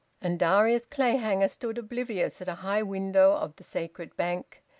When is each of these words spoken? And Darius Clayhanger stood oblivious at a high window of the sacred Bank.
And 0.19 0.39
Darius 0.39 0.87
Clayhanger 0.87 1.47
stood 1.47 1.77
oblivious 1.77 2.41
at 2.41 2.47
a 2.47 2.55
high 2.65 2.81
window 2.81 3.33
of 3.33 3.55
the 3.57 3.63
sacred 3.63 4.17
Bank. 4.17 4.63